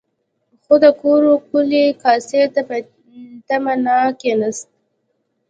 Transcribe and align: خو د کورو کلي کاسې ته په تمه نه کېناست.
خو 0.63 0.73
د 0.83 0.85
کورو 1.01 1.33
کلي 1.49 1.83
کاسې 2.03 2.41
ته 2.53 2.61
په 2.67 2.75
تمه 3.47 3.73
نه 3.85 3.97
کېناست. 4.21 4.67